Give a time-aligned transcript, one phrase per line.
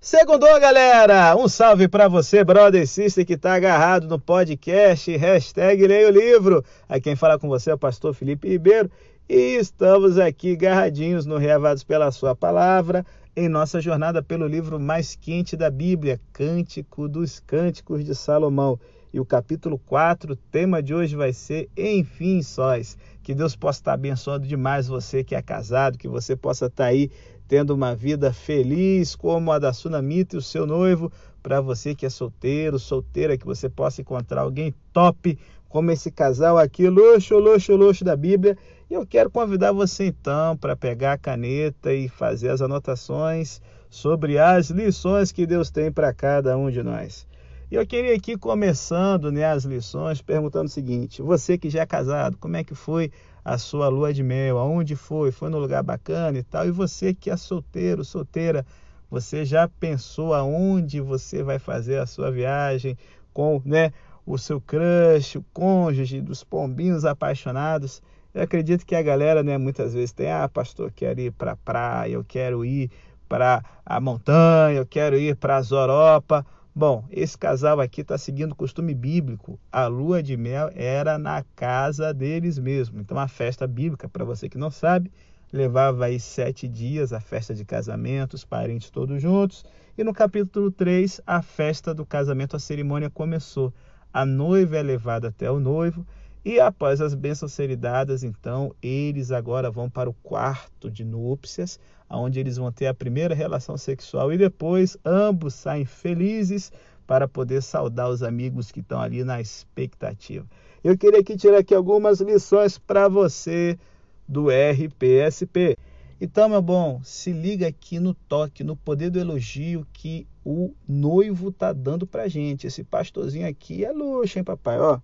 [0.00, 1.34] Segundou, galera!
[1.34, 6.64] Um salve para você, brother e sister, que tá agarrado no podcast, hashtag o Livro.
[6.88, 8.88] Aqui quem fala com você é o pastor Felipe Ribeiro
[9.28, 15.16] e estamos aqui agarradinhos no Reavados pela Sua Palavra, em nossa jornada pelo livro mais
[15.16, 18.78] quente da Bíblia, Cântico dos Cânticos de Salomão.
[19.12, 22.96] E o capítulo 4, o tema de hoje vai ser Enfim Sóis.
[23.28, 27.10] Que Deus possa estar abençoando demais você que é casado, que você possa estar aí
[27.46, 31.12] tendo uma vida feliz como a da Sunamita e o seu noivo.
[31.42, 35.38] Para você que é solteiro, solteira, que você possa encontrar alguém top
[35.68, 38.56] como esse casal aqui, luxo, luxo, luxo da Bíblia.
[38.88, 43.60] E eu quero convidar você então para pegar a caneta e fazer as anotações
[43.90, 47.27] sobre as lições que Deus tem para cada um de nós.
[47.70, 51.86] E eu queria aqui começando né, as lições perguntando o seguinte: você que já é
[51.86, 53.12] casado, como é que foi
[53.44, 56.66] a sua lua de mel, aonde foi, foi no lugar bacana e tal.
[56.66, 58.64] E você que é solteiro, solteira,
[59.10, 62.96] você já pensou aonde você vai fazer a sua viagem
[63.34, 63.92] com, né,
[64.24, 68.02] o seu crush, o cônjuge, dos pombinhos apaixonados?
[68.32, 71.56] Eu acredito que a galera, né, muitas vezes tem, ah, pastor, quero ir para a
[71.56, 72.90] praia, eu quero ir
[73.28, 76.46] para a montanha, eu quero ir para a Europa.
[76.74, 79.58] Bom, esse casal aqui está seguindo o costume bíblico.
[79.72, 83.00] A lua de mel era na casa deles mesmo.
[83.00, 85.10] Então, a festa bíblica, para você que não sabe,
[85.52, 89.64] levava aí sete dias a festa de casamento, os parentes todos juntos.
[89.96, 93.72] E no capítulo 3, a festa do casamento, a cerimônia começou.
[94.12, 96.06] A noiva é levada até o noivo.
[96.48, 101.78] E após as bênçãos serem dadas, então, eles agora vão para o quarto de núpcias,
[102.08, 106.72] onde eles vão ter a primeira relação sexual e depois ambos saem felizes
[107.06, 110.46] para poder saudar os amigos que estão ali na expectativa.
[110.82, 113.78] Eu queria aqui tirar aqui algumas lições para você
[114.26, 115.76] do RPSP.
[116.18, 121.52] Então, meu bom, se liga aqui no toque, no poder do elogio que o noivo
[121.52, 122.66] tá dando pra gente.
[122.66, 124.78] Esse pastorzinho aqui é luxo, hein, papai?
[124.78, 124.98] Ó,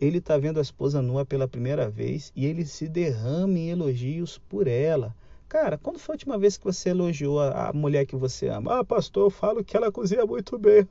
[0.00, 4.38] ele tá vendo a esposa nua pela primeira vez e ele se derrama em elogios
[4.48, 5.14] por ela.
[5.48, 8.80] Cara, quando foi a última vez que você elogiou a, a mulher que você ama?
[8.80, 10.88] Ah, pastor, eu falo que ela cozinha muito bem.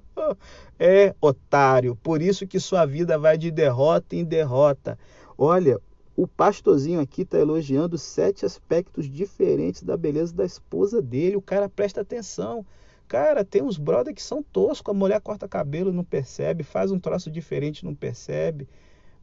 [0.78, 1.96] é, otário.
[1.96, 4.96] Por isso que sua vida vai de derrota em derrota.
[5.36, 5.80] Olha,
[6.16, 11.34] o pastorzinho aqui está elogiando sete aspectos diferentes da beleza da esposa dele.
[11.34, 12.64] O cara presta atenção.
[13.10, 14.94] Cara, tem uns brother que são toscos.
[14.94, 16.62] A mulher corta cabelo, não percebe.
[16.62, 18.68] Faz um troço diferente, não percebe.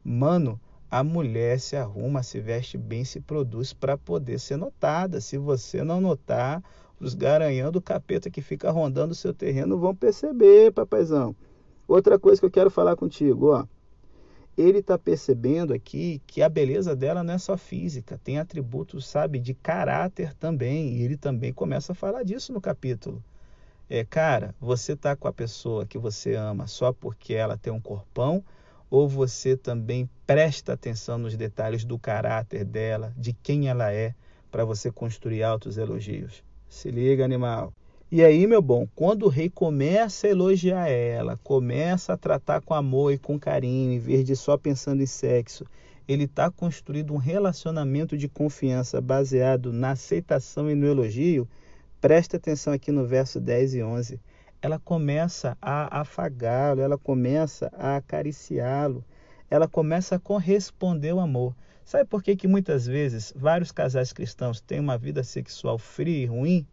[0.04, 0.60] Mano,
[0.90, 5.22] a mulher se arruma, se veste bem, se produz para poder ser notada.
[5.22, 6.62] Se você não notar,
[7.00, 11.34] os garanhão do capeta que fica rondando o seu terreno vão perceber, papaizão.
[11.88, 13.64] Outra coisa que eu quero falar contigo, ó.
[14.54, 19.38] Ele está percebendo aqui que a beleza dela não é só física, tem atributos, sabe,
[19.38, 20.98] de caráter também.
[20.98, 23.24] E ele também começa a falar disso no capítulo.
[23.90, 27.80] É, cara, você tá com a pessoa que você ama só porque ela tem um
[27.80, 28.44] corpão
[28.90, 34.14] ou você também presta atenção nos detalhes do caráter dela, de quem ela é,
[34.50, 36.42] para você construir altos elogios?
[36.68, 37.72] Se liga, animal.
[38.10, 42.72] E aí, meu bom, quando o rei começa a elogiar ela, começa a tratar com
[42.72, 45.66] amor e com carinho, em vez de só pensando em sexo,
[46.06, 51.46] ele está construindo um relacionamento de confiança baseado na aceitação e no elogio.
[52.00, 54.20] Presta atenção aqui no verso 10 e 11
[54.60, 59.04] ela começa a afagá-lo, ela começa a acariciá-lo,
[59.48, 61.54] ela começa a corresponder ao amor.
[61.84, 66.26] Sabe por que, que muitas vezes vários casais cristãos têm uma vida sexual fria e
[66.26, 66.66] ruim?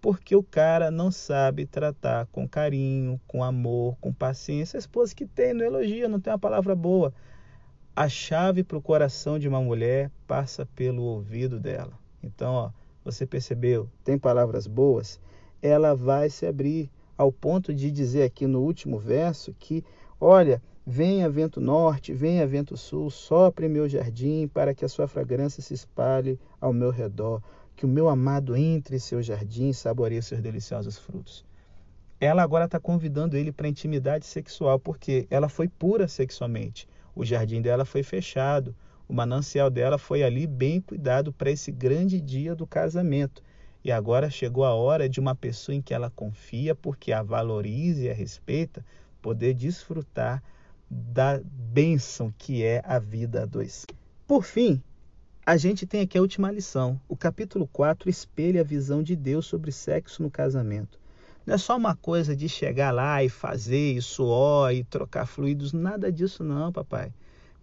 [0.00, 4.76] Porque o cara não sabe tratar com carinho, com amor, com paciência.
[4.76, 7.12] A esposa que tem não elogia, não tem uma palavra boa.
[7.94, 11.92] A chave para o coração de uma mulher passa pelo ouvido dela.
[12.22, 12.70] Então, ó,
[13.06, 13.88] você percebeu?
[14.02, 15.20] Tem palavras boas?
[15.62, 19.84] Ela vai se abrir ao ponto de dizer aqui no último verso que,
[20.20, 25.62] olha, venha vento norte, venha vento sul, sopre meu jardim para que a sua fragrância
[25.62, 27.40] se espalhe ao meu redor,
[27.76, 31.44] que o meu amado entre em seu jardim e saboreie seus deliciosos frutos.
[32.20, 36.88] Ela agora está convidando ele para intimidade sexual, porque ela foi pura sexualmente.
[37.14, 38.74] O jardim dela foi fechado,
[39.08, 43.42] o manancial dela foi ali bem cuidado para esse grande dia do casamento.
[43.84, 48.02] E agora chegou a hora de uma pessoa em que ela confia, porque a valoriza
[48.02, 48.84] e a respeita,
[49.22, 50.42] poder desfrutar
[50.90, 53.86] da bênção que é a vida a dois.
[54.26, 54.82] Por fim,
[55.44, 57.00] a gente tem aqui a última lição.
[57.08, 60.98] O capítulo 4 espelha a visão de Deus sobre sexo no casamento.
[61.46, 65.72] Não é só uma coisa de chegar lá e fazer, e suor, e trocar fluidos,
[65.72, 67.12] nada disso não, papai.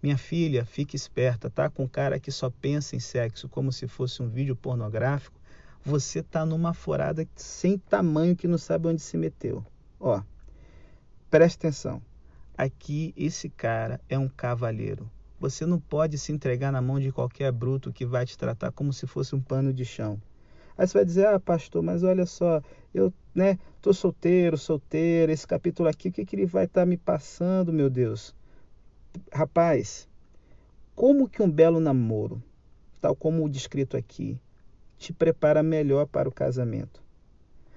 [0.04, 1.70] Minha filha, fique esperta, tá?
[1.70, 5.40] Com cara que só pensa em sexo como se fosse um vídeo pornográfico,
[5.82, 9.64] você está numa forada sem tamanho que não sabe onde se meteu.
[9.98, 10.20] Ó,
[11.30, 12.02] preste atenção.
[12.54, 15.10] Aqui esse cara é um cavalheiro.
[15.40, 18.92] Você não pode se entregar na mão de qualquer bruto que vai te tratar como
[18.92, 20.20] se fosse um pano de chão.
[20.76, 22.60] Aí você vai dizer, ah, pastor, mas olha só,
[22.92, 26.86] eu, né, tô solteiro, solteira, esse capítulo aqui, o que, que ele vai estar tá
[26.86, 28.34] me passando, meu Deus?
[29.32, 30.08] Rapaz,
[30.94, 32.42] como que um belo namoro,
[33.00, 34.38] tal como o descrito aqui,
[34.96, 37.02] te prepara melhor para o casamento?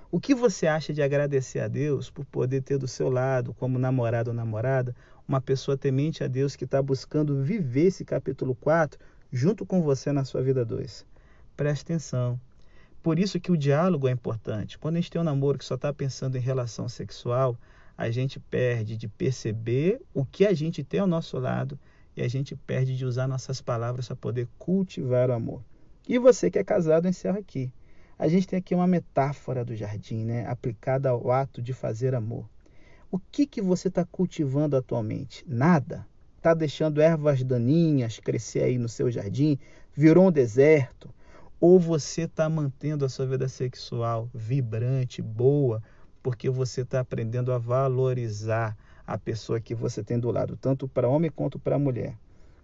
[0.09, 3.77] O que você acha de agradecer a Deus por poder ter do seu lado, como
[3.77, 4.95] namorado ou namorada,
[5.27, 8.97] uma pessoa temente a Deus que está buscando viver esse capítulo 4
[9.31, 11.05] junto com você na sua vida 2?
[11.57, 12.39] Preste atenção.
[13.03, 14.77] Por isso que o diálogo é importante.
[14.77, 17.57] Quando a gente tem um namoro que só está pensando em relação sexual,
[17.97, 21.79] a gente perde de perceber o que a gente tem ao nosso lado
[22.15, 25.63] e a gente perde de usar nossas palavras para poder cultivar o amor.
[26.07, 27.71] E você que é casado, encerra aqui.
[28.17, 32.47] A gente tem aqui uma metáfora do jardim, né, aplicada ao ato de fazer amor.
[33.11, 35.43] O que, que você está cultivando atualmente?
[35.47, 36.05] Nada.
[36.37, 39.57] Está deixando ervas daninhas crescer aí no seu jardim?
[39.95, 41.13] Virou um deserto?
[41.59, 45.81] Ou você está mantendo a sua vida sexual vibrante, boa,
[46.21, 51.07] porque você está aprendendo a valorizar a pessoa que você tem do lado, tanto para
[51.07, 52.17] homem quanto para mulher?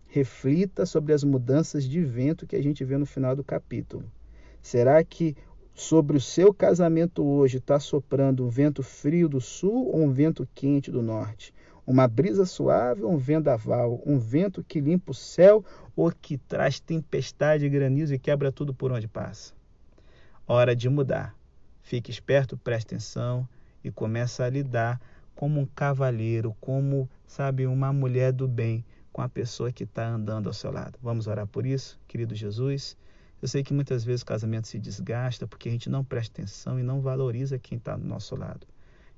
[0.08, 4.06] Reflita sobre as mudanças de vento que a gente vê no final do capítulo.
[4.62, 5.36] Será que
[5.74, 10.48] sobre o seu casamento hoje está soprando um vento frio do sul ou um vento
[10.54, 11.54] quente do norte?
[11.86, 14.02] Uma brisa suave ou um vendaval?
[14.06, 15.66] Um vento que limpa o céu
[15.96, 19.54] ou que traz tempestade, granizo e quebra tudo por onde passa?
[20.48, 21.36] Hora de mudar.
[21.84, 23.48] Fique esperto, preste atenção
[23.84, 25.00] e começa a lidar
[25.36, 30.48] como um cavalheiro, como, sabe, uma mulher do bem com a pessoa que está andando
[30.48, 30.98] ao seu lado.
[31.02, 32.98] Vamos orar por isso, querido Jesus.
[33.42, 36.80] Eu sei que muitas vezes o casamento se desgasta porque a gente não presta atenção
[36.80, 38.66] e não valoriza quem está do nosso lado.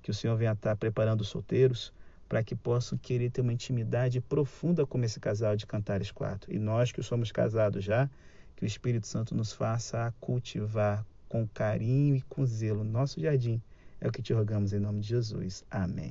[0.01, 1.93] Que o Senhor venha estar preparando os solteiros
[2.27, 6.51] para que possam querer ter uma intimidade profunda como esse casal de Cantares Quatro.
[6.51, 8.09] E nós que somos casados já,
[8.55, 13.61] que o Espírito Santo nos faça a cultivar com carinho e com zelo nosso jardim.
[13.99, 15.63] É o que te rogamos em nome de Jesus.
[15.69, 16.03] Amém.